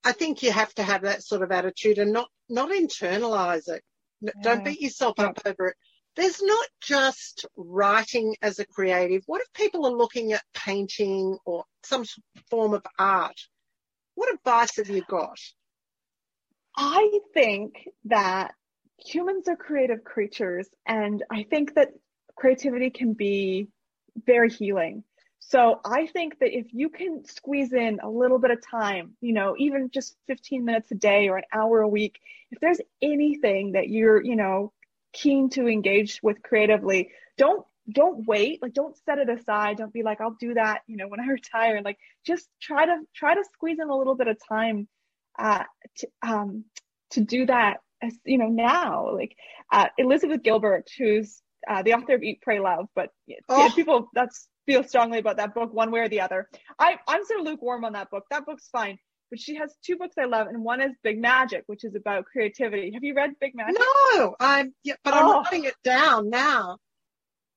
[0.05, 3.83] I think you have to have that sort of attitude and not not internalize it.
[4.25, 5.25] N- Don't beat yourself Yeah.
[5.27, 5.75] up over it.
[6.15, 9.23] There's not just writing as a creative.
[9.25, 12.05] What if people are looking at painting or some
[12.49, 13.39] form of art?
[14.15, 15.37] What advice have you got?
[16.75, 18.53] I think that
[18.97, 21.89] humans are creative creatures, and I think that
[22.35, 23.67] creativity can be
[24.25, 25.03] very healing.
[25.39, 29.33] So I think that if you can squeeze in a little bit of time, you
[29.33, 33.73] know, even just 15 minutes a day or an hour a week, if there's anything
[33.73, 34.71] that you're, you know,
[35.11, 38.61] keen to engage with creatively, don't don't wait.
[38.61, 39.77] Like don't set it aside.
[39.77, 41.81] Don't be like i'll do that you know when i retire.
[41.83, 44.87] Like just try to try to squeeze in a little bit of time
[45.39, 45.63] uh
[45.97, 46.65] to, um
[47.11, 49.35] to do that as you know now like
[49.71, 53.71] uh elizabeth gilbert who's uh, the author of eat pray love but yeah, Oh.
[53.75, 56.47] people that's feel strongly about that book one way or the other
[56.79, 58.97] i i'm sort of lukewarm on that book that book's fine
[59.29, 62.25] but she has two books i love and one is big magic which is about
[62.25, 63.79] creativity have you read big magic
[64.13, 65.41] No, I'm yeah, but I'm Oh.
[65.41, 66.77] writing it down now.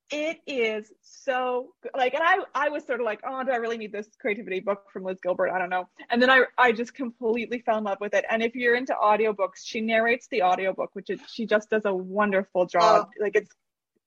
[0.09, 1.91] It is so good.
[1.95, 4.59] like and i i was sort of like oh do i really need this creativity
[4.59, 5.49] book from liz gilbert?
[5.49, 5.89] I don't know.
[6.09, 8.25] And then i i just completely fell in love with it.
[8.29, 11.93] And if you're into audiobooks she narrates the audiobook which is she just does a
[11.93, 13.07] wonderful job.
[13.07, 13.23] Oh.
[13.23, 13.51] Like it's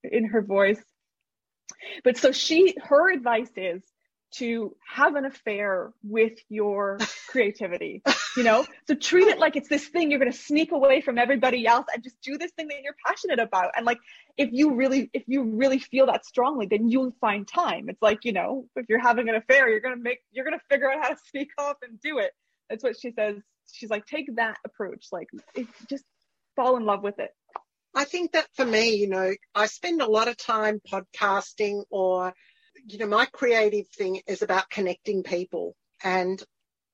[0.03, 0.83] in her voice.
[2.05, 3.83] But so she her advice is
[4.33, 8.03] to have an affair with your creativity
[8.37, 8.67] you know?
[8.87, 11.87] So treat it like it's this thing you're going to sneak away from everybody else
[11.95, 13.71] and just do this thing that you're passionate about.
[13.77, 13.99] And like
[14.37, 17.89] if you really if you really feel that strongly then you'll find time.
[17.89, 20.59] It's like you know if you're having an affair you're going to make you're going
[20.59, 22.33] to figure out how to sneak off and do it.
[22.69, 23.37] That's what she says.
[23.73, 25.07] She's like take that approach.
[25.13, 26.05] Like it, just
[26.57, 27.31] fall in love with it.
[27.95, 32.33] I think that for me, you know, I spend a lot of time podcasting or,
[32.87, 35.75] you know, my creative thing is about connecting people.
[36.03, 36.43] And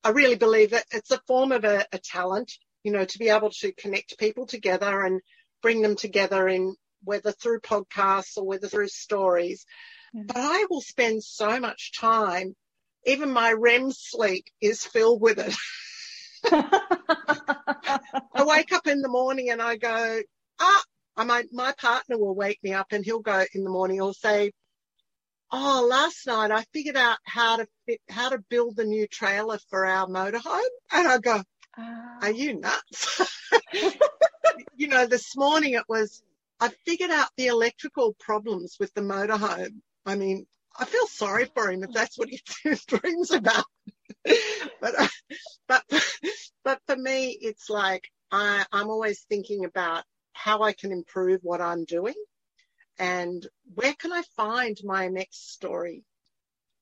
[0.04, 3.28] I really believe that it's a form of a, a talent, you know, to be
[3.28, 5.20] able to connect people together and
[5.62, 9.64] bring them together in whether through podcasts or whether through stories.
[10.14, 12.54] But I will spend so much time,
[13.04, 15.54] even my REM sleep is filled with it.
[16.52, 20.20] I wake up in the morning and I go,
[20.60, 20.82] ah,
[21.16, 24.14] I might, my partner will wake me up and he'll go in the morning, he'll
[24.14, 24.52] say,
[25.52, 29.58] oh, last night I figured out how to fit, how to build the new trailer
[29.70, 30.60] for our motorhome.
[30.92, 31.42] And I go,
[32.22, 33.20] are you nuts?
[33.52, 33.58] Ah.
[34.76, 36.22] you know, this morning it was,
[36.60, 39.80] I figured out the electrical problems with the motorhome.
[40.04, 40.46] I mean,
[40.78, 42.40] I feel sorry for him if that's what he
[42.86, 43.64] dreams about.
[44.80, 45.08] but, uh,
[45.68, 45.84] but,
[46.64, 51.60] but for me, it's like I, I'm always thinking about how I can improve what
[51.60, 52.14] I'm doing
[52.98, 56.04] and where can I find my next story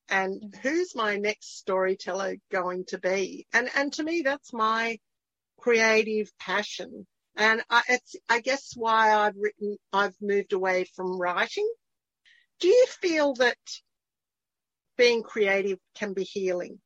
[0.09, 3.47] and who's my next storyteller going to be?
[3.53, 4.99] And, and to me, that's my
[5.59, 7.07] creative passion.
[7.35, 11.69] And I, it's, I guess why I've written, I've moved away from writing.
[12.59, 13.57] Do you feel that
[14.97, 16.79] being creative can be healing?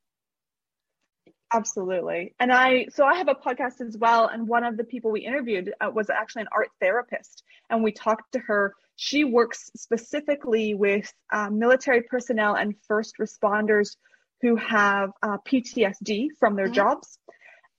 [1.52, 2.36] Absolutely.
[2.40, 4.28] And I, so I have a podcast as well.
[4.28, 7.44] And one of the people we interviewed uh, was actually an art therapist.
[7.70, 8.76] And we talked to her.
[9.02, 13.96] She works specifically with uh, military personnel and first responders
[14.42, 16.74] who have uh, PTSD from their Mhm.
[16.74, 17.18] jobs.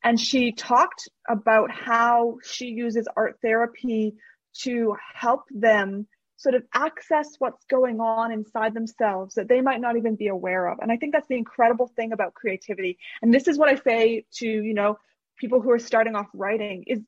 [0.03, 4.17] And she talked about how she uses art therapy
[4.63, 9.99] to help them sort of access what's going on inside themselves that they might not
[9.99, 10.79] even be aware of.
[10.79, 12.97] And I think that's the incredible thing about creativity.
[13.21, 14.99] And this is what I say to, you know,
[15.37, 17.03] people who are starting off writing is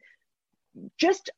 [0.99, 1.31] just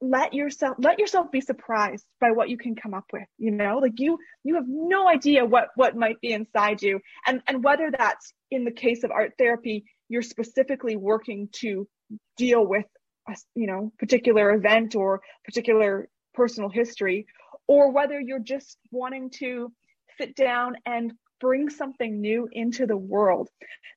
[0.00, 3.78] let yourself let yourself be surprised by what you can come up with you know?
[3.78, 7.00] Like you you have no idea what what might be inside you.
[7.26, 11.88] And and whether that's in the case of art therapy you're specifically working to
[12.36, 12.84] deal with
[13.28, 17.26] a you know particular event or particular personal history
[17.66, 19.72] or whether you're just wanting to
[20.18, 23.48] sit down and bring something new into the world.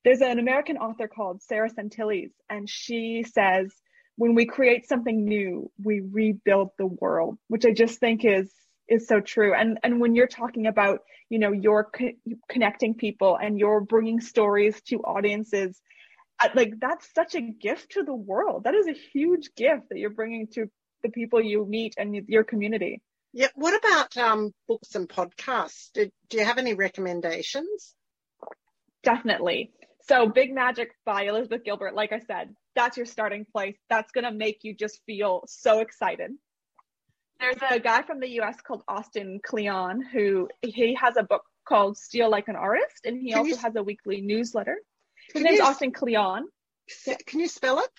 [0.06, 3.74] There's an american author called sarah sentilles and she says
[4.20, 8.52] when we create something new we rebuild the world which i just think is
[8.88, 12.18] is so true and and when you're talking about you know you're co-
[12.50, 15.82] connecting people and you're bringing stories to audiences
[16.56, 20.18] like that's such a gift to the world that is a huge gift that you're
[20.22, 20.66] bringing to
[21.04, 23.02] the people you meet and your community
[23.34, 23.48] Yeah.
[23.56, 25.92] What about um, books and podcasts?
[25.94, 27.96] Do, do you have any recommendations?
[29.04, 29.72] Definitely.
[30.10, 33.78] So, Big Magic by Elizabeth Gilbert, like I said, that's your starting place.
[33.92, 36.32] That's going to make you just feel so excited.
[37.40, 41.96] There's a guy from the US called Austin Kleon who he has a book called
[41.96, 44.78] Steal Like an Artist, and he can also you, has a weekly newsletter.
[45.32, 46.46] His name's Austin Kleon.
[47.28, 47.90] Can you spell it?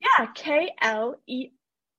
[0.00, 1.50] Yeah, K L E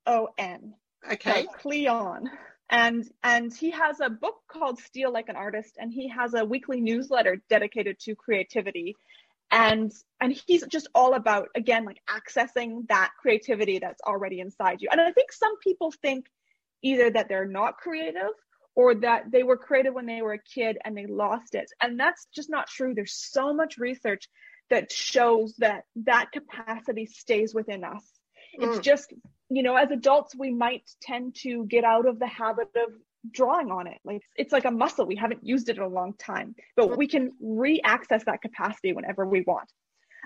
[0.07, 0.73] O N.
[1.09, 1.45] Okay.
[1.45, 2.29] So Kleon.
[2.69, 6.45] And and he has a book called Steal Like an Artist, and he has a
[6.45, 8.95] weekly newsletter dedicated to creativity.
[9.51, 14.89] And and he's just all about again like accessing that creativity that's already inside you.
[14.91, 16.27] And I think some people think
[16.83, 18.33] either that they're not creative
[18.75, 21.71] or that they were creative when they were a kid and they lost it.
[21.81, 22.93] And that's just not true.
[22.93, 24.29] There's so much research
[24.69, 28.03] that shows that that capacity stays within us.
[28.57, 28.67] Mm.
[28.67, 29.13] It's just,
[29.49, 32.93] you know, as adults, we might tend to get out of the habit of
[33.31, 33.99] drawing on it.
[34.05, 35.05] Like it's like a muscle.
[35.05, 39.25] We haven't used it in a long time, but we can re-access that capacity whenever
[39.25, 39.69] we want.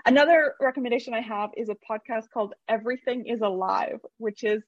[0.06, 4.62] Another recommendation I have is a podcast called Everything is Alive, which is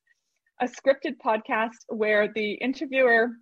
[0.60, 3.32] a scripted podcast where the interviewer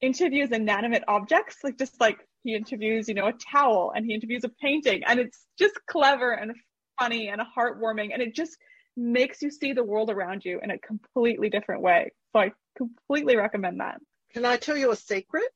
[0.00, 4.44] interviews inanimate objects, like just like he interviews, you know, a towel and he interviews
[4.44, 6.52] a painting and it's just clever and
[6.98, 8.56] funny and heartwarming and it just
[8.96, 12.12] makes you see the world around you in a completely different way.
[12.32, 14.00] So I completely recommend that.
[14.32, 15.50] Can I tell you a secret?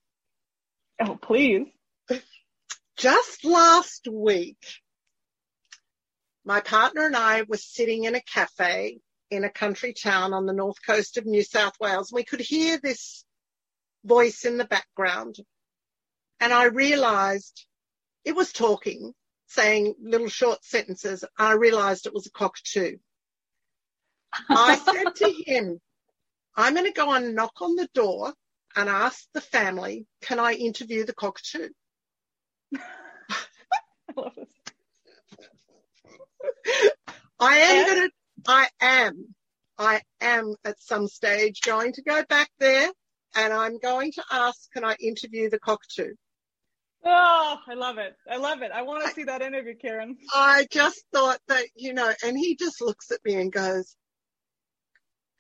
[1.01, 1.67] Oh, please.
[2.97, 4.59] Just last week,
[6.45, 8.99] my partner and I were sitting in a cafe
[9.31, 12.11] in a country town on the north coast of New South Wales.
[12.13, 13.25] We could hear this
[14.05, 15.37] voice in the background
[16.41, 17.67] and I realized
[18.25, 19.13] it was talking,
[19.47, 21.25] saying little short sentences.
[21.37, 22.99] I realized it was a cockatoo.
[24.49, 25.81] I said to him,
[26.57, 28.35] I'm going to go and knock on the door
[28.77, 31.69] and ask the family, can I interview the cockatoo?
[32.77, 33.41] I
[34.17, 34.33] love.
[37.41, 38.13] I am going to,
[38.49, 39.35] I am,
[39.79, 42.91] I am at some stage going to go back there
[43.37, 46.15] and I'm going to ask, can I interview the cockatoo?
[47.05, 48.17] Oh, I love it.
[48.29, 48.73] I love it.
[48.73, 50.17] I want to see that interview, Karen.
[50.35, 53.95] I just thought that, you know, and he just looks at me and goes,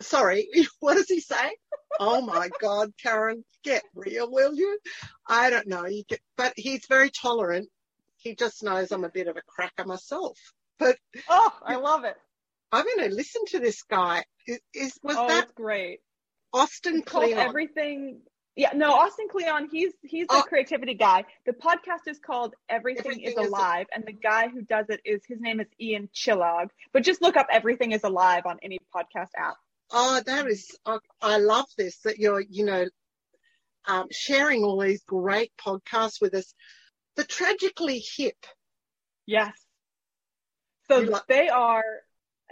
[0.00, 0.48] sorry,
[0.80, 1.56] what does he say?
[2.00, 4.78] oh my God, Karen, get real, will you?
[5.26, 5.86] I don't know.
[5.86, 7.68] You get, but he's very tolerant.
[8.16, 10.38] He just knows I'm a bit of a cracker myself.
[10.78, 10.96] But
[11.28, 12.14] oh, I love it.
[12.70, 14.24] I'm going to listen to this guy.
[14.46, 16.00] Is, is was oh, that great?
[16.52, 17.38] Austin Kleon.
[17.38, 18.20] Everything
[18.58, 19.68] yeah, no, Austin Kleon.
[19.70, 20.42] he's he's the oh.
[20.42, 21.24] creativity guy.
[21.46, 24.86] The podcast is called Everything, Everything is, is Alive, a- and the guy who does
[24.88, 26.70] it is his name is Ian Chillag.
[26.92, 29.54] But just look up Everything is Alive on any podcast app.
[29.90, 32.86] Oh, that is, I, I love this that you're, you know,
[33.86, 36.54] um, sharing all these great podcasts with us.
[37.16, 38.36] The Tragically Hip.
[39.26, 39.52] Yes.
[40.90, 41.84] So they are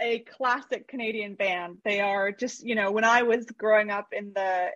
[0.01, 1.79] a classic Canadian band.
[1.85, 4.71] They are just, you know, when I was growing up in the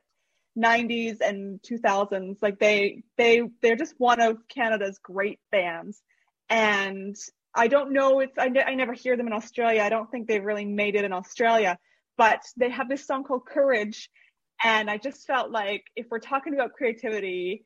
[0.58, 6.02] 90s and 2000s like they they they're just one of canada's great bands
[6.48, 7.14] and
[7.54, 10.44] i don't know it's I, I never hear them in australia i don't think they've
[10.44, 11.78] really made it in australia
[12.20, 14.10] but they have this song called courage
[14.62, 17.64] and i just felt like if we're talking about creativity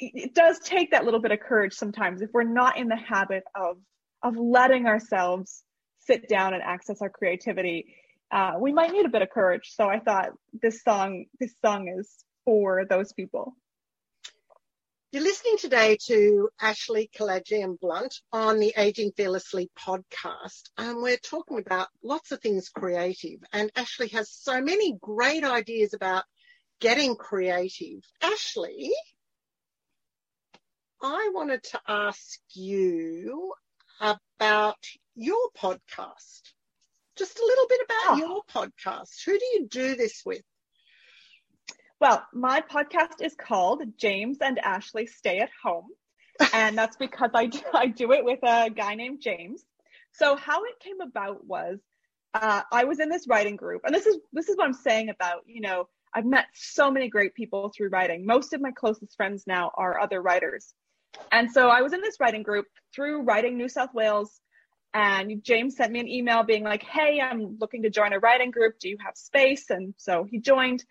[0.00, 3.42] it does take that little bit of courage sometimes if we're not in the habit
[3.54, 3.76] of
[4.22, 5.64] of letting ourselves
[5.98, 7.84] sit down and access our creativity
[8.30, 9.72] uh, we might need a bit of courage.
[9.74, 10.30] So I thought
[10.62, 13.56] this song, this song is for those people.
[15.10, 21.58] You're listening today to Ashley Kalagian Blunt on the Aging Fearlessly podcast, and we're talking
[21.58, 23.40] about lots of things creative.
[23.50, 26.24] And Ashley has so many great ideas about
[26.78, 28.00] getting creative.
[28.20, 28.92] Ashley,
[31.00, 33.54] I wanted to ask you
[34.02, 34.76] about
[35.14, 36.52] your podcast
[37.16, 38.16] just a little bit about oh.
[38.18, 39.24] your podcast.
[39.24, 40.42] Who do you do this with?
[42.00, 45.88] Well, my podcast is called James and Ashley Stay at Home.
[46.52, 49.64] and that's because I do, I do it with a guy named James.
[50.12, 51.78] So how it came about was
[52.34, 55.08] uh, I was in this writing group, and this is this is what I'm saying
[55.08, 58.24] about you know I've met so many great people through writing.
[58.24, 60.74] Most of my closest friends now are other writers,
[61.32, 64.40] and so I was in this writing group through Writing New South Wales.
[64.94, 68.50] And James sent me an email being like, Hey, I'm looking to join a writing
[68.50, 68.78] group.
[68.80, 69.68] Do you have space?
[69.68, 70.82] And so he joined.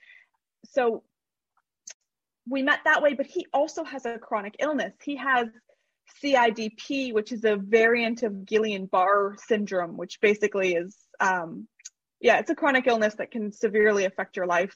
[0.65, 1.03] So
[2.49, 4.93] we met that way, but he also has a chronic illness.
[5.03, 5.47] He has
[6.23, 11.67] CIDP, which is a variant of Guillain Barre syndrome, which basically is, um,
[12.21, 14.73] yeah, it's a chronic illness that can severely affect your life.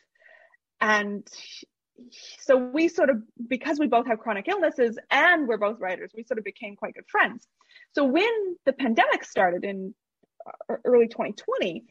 [0.81, 1.27] and
[2.39, 6.23] so we sort of because we both have chronic illnesses and we're both writers we
[6.23, 7.47] sort of became quite good friends
[7.93, 9.93] so when the pandemic started in
[10.47, 11.83] uh, early 2020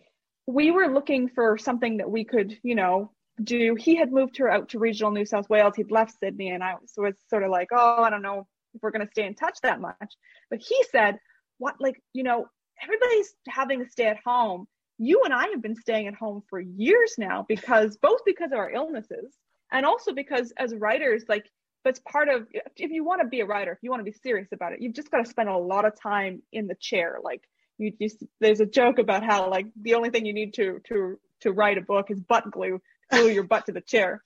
[0.47, 3.13] we were looking for something that we could you know
[3.43, 5.75] do he had moved her out to regional new south wales.
[5.77, 8.91] He'd left sydney and i was sort of like oh i don't know if we're
[8.91, 10.15] going to stay in touch that much.
[10.49, 11.19] But he said
[11.59, 12.47] what like you know
[12.83, 14.67] everybody's having to stay at home.
[14.99, 18.59] You and i have been staying at home for years now because both because of
[18.59, 19.35] our illnesses
[19.73, 21.47] and also because as writers like
[21.85, 24.13] that's part of if you want to be a writer if you want to be
[24.13, 27.19] serious about it you've just got to spend a lot of time in the chair.
[27.23, 27.43] Like
[27.79, 31.19] you just there's a joke about how like the only thing you need to to
[31.43, 32.81] to write a book is butt glue
[33.11, 34.23] glue your butt to the chair.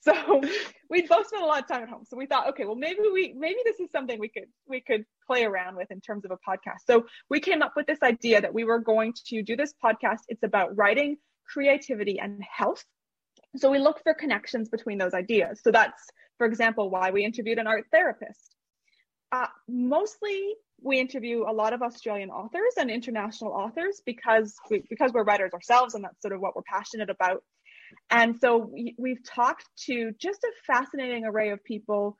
[0.00, 0.12] So
[0.90, 2.04] we both spent a lot of time at home.
[2.08, 5.04] So we thought okay well maybe we maybe this is something we could we could
[5.26, 6.80] play around with in terms of a podcast.
[6.86, 10.20] So we came up with this idea that we were going to do this podcast.
[10.28, 11.16] It's about writing
[11.46, 12.84] creativity and health.
[13.56, 15.60] So we look for connections between those ideas.
[15.62, 16.02] So that's,
[16.38, 18.54] for example, why we interviewed an art therapist.
[19.30, 25.12] Uh, mostly we interview a lot of Australian authors and international authors because we, because
[25.12, 27.42] we're writers ourselves and that's sort of what we're passionate about.
[28.10, 32.16] And so we, we've talked to just a fascinating array of people,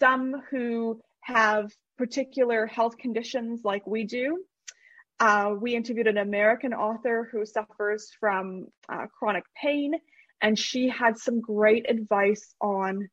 [0.00, 4.42] some who have particular health conditions like we do.
[5.18, 9.92] Uh, we interviewed an American author who suffers from uh, chronic pain
[10.40, 13.08] and she had some great advice on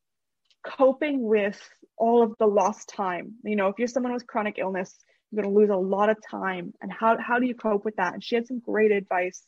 [0.68, 1.60] coping with
[1.98, 3.34] all of the lost time.
[3.44, 4.96] You know, if you're someone with chronic illness,
[5.32, 7.96] you're going to lose a lot of time, and how how do you cope with
[7.98, 8.14] that?
[8.14, 9.44] And she had some great advice,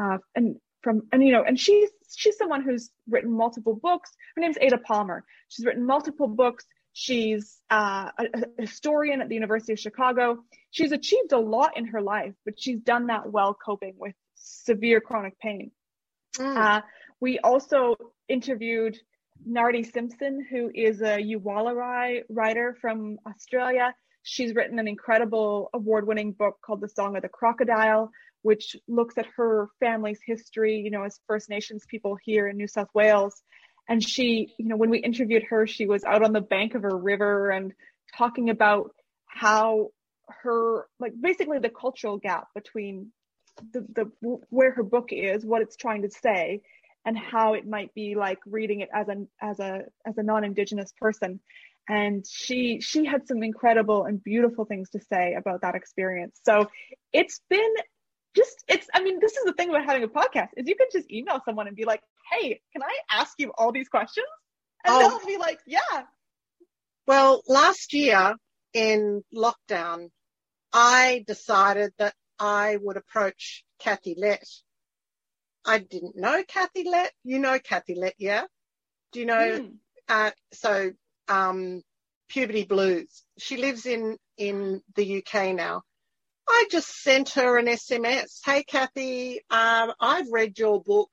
[0.00, 4.10] uh, and from and you know, and she's she's someone who's written multiple books.
[4.36, 5.24] Her name's Ada Palmer.
[5.48, 6.64] She's written multiple books.
[6.92, 8.24] She's uh, a,
[8.58, 10.38] a historian at the University of Chicago.
[10.70, 15.00] She's achieved a lot in her life, but she's done that while coping with severe
[15.00, 15.72] chronic pain.
[16.36, 16.56] Mm.
[16.56, 16.82] Uh,
[17.20, 17.96] we also
[18.28, 18.96] interviewed
[19.44, 23.94] Nardi Simpson, who is a Yuwalari writer from Australia.
[24.22, 28.10] She's written an incredible award winning book called The Song of the Crocodile,
[28.42, 32.68] which looks at her family's history, you know, as First Nations people here in New
[32.68, 33.42] South Wales.
[33.88, 36.84] And she, you know, when we interviewed her, she was out on the bank of
[36.84, 37.72] a river and
[38.16, 38.94] talking about
[39.26, 39.90] how
[40.42, 43.12] her, like, basically the cultural gap between
[43.72, 46.62] the, the where her book is, what it's trying to say,
[47.04, 50.92] and how it might be like reading it as a as a as a non-indigenous
[50.98, 51.40] person.
[51.88, 56.40] And she she had some incredible and beautiful things to say about that experience.
[56.44, 56.70] So
[57.12, 57.74] it's been
[58.34, 60.88] just it's i mean this is the thing about having a podcast is you can
[60.92, 62.00] just email someone and be like
[62.32, 64.26] hey can i ask you all these questions?
[64.84, 65.08] And oh.
[65.08, 66.02] they'll be like yeah.
[67.06, 68.34] Well last year
[68.72, 70.08] in lockdown
[70.72, 74.48] i decided that i would approach kathy lette
[75.64, 77.12] I didn't know Kathy Lette.
[77.22, 78.44] You know Kathy Lette, yeah?
[79.12, 79.60] Do you know?
[79.60, 79.74] Mm.
[80.08, 80.92] Uh, so,
[81.28, 81.82] um,
[82.28, 83.24] Puberty Blues.
[83.38, 85.82] She lives in, in the UK now.
[86.48, 88.40] I just sent her an SMS.
[88.44, 91.10] Hey, Kathy, um, I've read your book,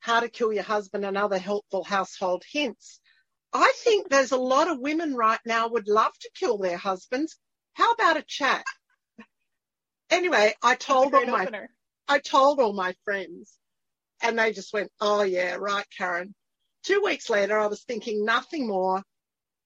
[0.00, 3.00] How to Kill Your Husband and Other Helpful Household Hints.
[3.52, 7.36] I think there's a lot of women right now would love to kill their husbands.
[7.72, 8.64] How about a chat?
[10.10, 11.48] Anyway, I told all my,
[12.06, 13.56] I told all my friends
[14.22, 16.34] and they just went, oh, yeah, right, Karen.
[16.84, 19.02] Two weeks later, I was thinking nothing more.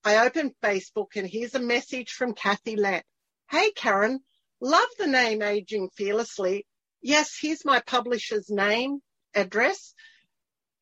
[0.03, 3.05] I opened Facebook and here's a message from Kathy Lette.
[3.49, 4.19] Hey, Karen,
[4.61, 6.65] love the name Aging Fearlessly.
[7.01, 8.99] Yes, here's my publisher's name,
[9.33, 9.93] address.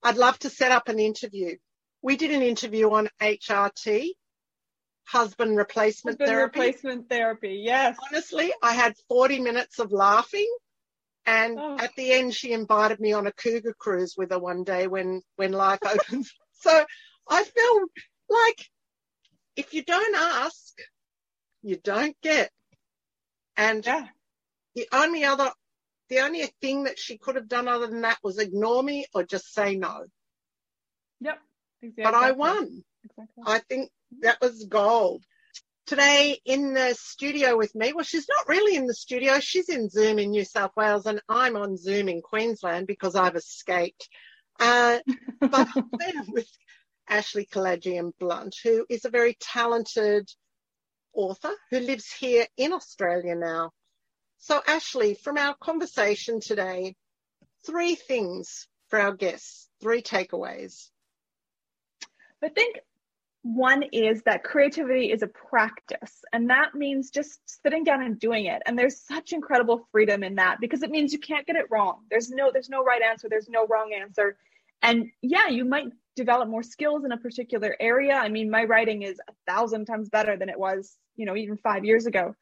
[0.01, 1.55] I'd love to set up an interview.
[2.01, 4.09] We did an interview on HRT,
[5.05, 6.59] husband replacement husband therapy.
[6.59, 7.97] replacement therapy, yes.
[8.11, 10.49] Honestly, I had 40 minutes of laughing
[11.25, 11.77] and oh.
[11.79, 15.21] at the end, she invited me on a cougar cruise with her one day when,
[15.35, 16.33] when life opens.
[16.53, 16.85] so
[17.29, 17.81] I feel
[18.29, 18.65] like
[19.55, 20.73] if you don't ask,
[21.61, 22.51] you don't get.
[23.55, 24.07] And yeah.
[24.75, 25.51] the only other,
[26.09, 29.23] the only thing that she could have done other than that was ignore me or
[29.23, 30.05] just say no.
[31.21, 31.39] Yep.
[31.81, 32.03] Exactly.
[32.03, 32.83] But I won.
[33.03, 33.43] Exactly.
[33.45, 35.23] I think that was gold
[35.85, 37.93] today in the studio with me.
[37.93, 39.39] Well, she's not really in the studio.
[39.39, 43.35] She's in Zoom in New South Wales and I'm on Zoom in Queensland because I've
[43.35, 44.09] escaped.
[44.59, 44.99] Uh,
[45.39, 45.67] but
[46.29, 46.47] with
[47.09, 50.29] Ashley Kalagian Blunt, who is a very talented
[51.13, 53.71] author who lives here in Australia now.
[54.39, 56.95] So Ashley, from our conversation today,
[57.65, 60.89] three things for our guests, three takeaways.
[62.43, 62.79] I think
[63.43, 68.45] one is that creativity is a practice, and that means just sitting down and doing
[68.45, 68.61] it.
[68.65, 71.99] And there's such incredible freedom in that because it means you can't get it wrong.
[72.09, 74.37] There's no there's no right answer, there's no wrong answer.
[74.81, 78.13] And yeah, you might develop more skills in a particular area.
[78.13, 81.57] I mean, my writing is a thousand times better than it was, you know, even
[81.57, 82.35] five years ago.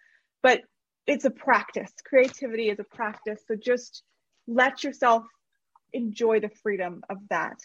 [0.44, 0.62] But
[1.08, 1.92] it's a practice.
[2.06, 3.42] Creativity is a practice.
[3.48, 4.04] So just
[4.48, 5.24] let yourself
[5.94, 7.58] enjoy the freedom of that.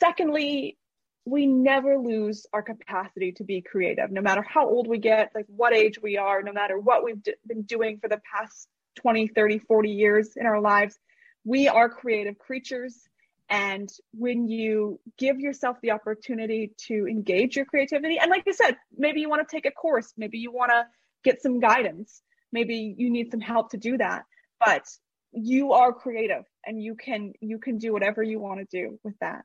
[0.00, 0.76] Secondly,
[1.24, 5.46] we never lose our capacity to be creative, no matter how old we get, like
[5.46, 9.28] what age we are, no matter what we've d- been doing for the past 20,
[9.28, 10.98] 30, 40 years in our lives.
[11.44, 13.02] We are creative creatures.
[13.48, 18.76] And when you give yourself the opportunity to engage your creativity, and like I said,
[18.96, 20.86] maybe you want to take a course, maybe you want to
[21.22, 24.24] get some guidance, maybe you need some help to do that,
[24.64, 24.86] but
[25.32, 29.14] you are creative and you can you can do whatever you want to do with
[29.20, 29.44] that.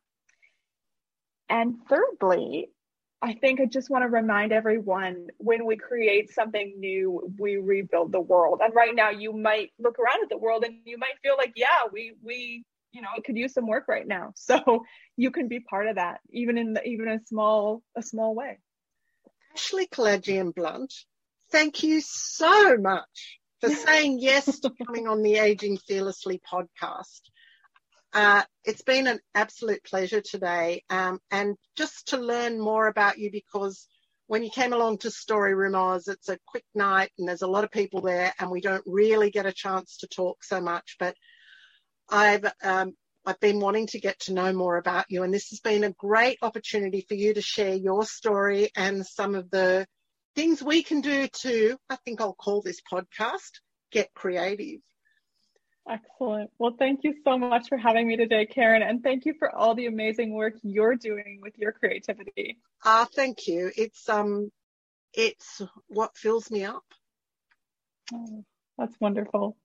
[1.49, 2.69] And thirdly,
[3.21, 8.11] I think I just want to remind everyone when we create something new, we rebuild
[8.11, 8.61] the world.
[8.63, 11.53] And right now you might look around at the world and you might feel like,
[11.55, 14.33] yeah, we we you know, it could use some work right now.
[14.35, 14.85] So
[15.15, 18.59] you can be part of that, even in the, even a small a small way.
[19.53, 20.93] Ashley Kalagian Blunt,
[21.51, 27.21] thank you so much for saying yes to coming on the Aging Fearlessly podcast.
[28.13, 33.29] Uh, it's been an absolute pleasure today, um, and just to learn more about you
[33.31, 33.87] because
[34.27, 37.47] when you came along to Story Room Oz, it's a quick night and there's a
[37.47, 40.95] lot of people there, and we don't really get a chance to talk so much.
[40.99, 41.15] But
[42.09, 42.93] I've um,
[43.25, 45.91] I've been wanting to get to know more about you, and this has been a
[45.91, 49.85] great opportunity for you to share your story and some of the
[50.35, 51.77] things we can do to.
[51.89, 53.59] I think I'll call this podcast
[53.91, 54.79] "Get Creative."
[55.89, 56.51] Excellent.
[56.59, 59.73] Well, thank you so much for having me today, Karen, and thank you for all
[59.73, 62.57] the amazing work you're doing with your creativity.
[62.83, 63.71] Ah, uh, thank you.
[63.77, 64.51] It's um,
[65.13, 66.83] it's what fills me up.
[68.13, 68.43] Oh,
[68.77, 69.55] that's wonderful.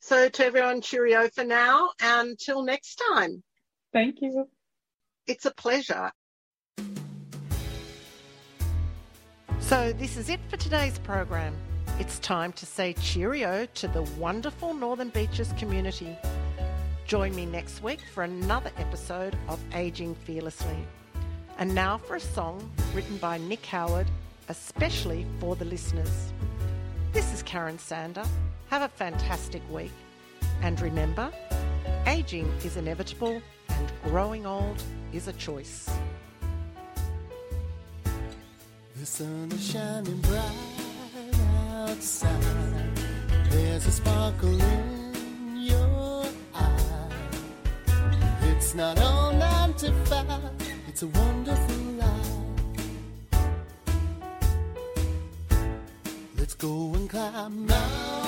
[0.00, 1.90] So to everyone, cheerio for now.
[2.00, 3.42] Until next time.
[3.92, 4.48] Thank you.
[5.26, 6.12] It's a pleasure.
[9.60, 11.54] So this is it for today's program.
[12.00, 16.16] It's time to say cheerio to the wonderful Northern Beaches community.
[17.06, 20.76] Join me next week for another episode of Aging Fearlessly.
[21.58, 24.06] And now for a song written by Nick Howard,
[24.48, 26.32] especially for the listeners.
[27.12, 28.24] This is Karen Sander.
[28.70, 29.90] Have a fantastic week.
[30.62, 31.32] And remember,
[32.06, 34.80] aging is inevitable and growing old
[35.12, 35.90] is a choice.
[38.94, 40.67] The sun is shining bright
[43.50, 46.24] There's a sparkle in your
[46.54, 47.10] eye.
[48.42, 50.28] It's not all nine to five,
[50.86, 52.30] it's a wonderful life.
[56.38, 58.27] Let's go and climb mountains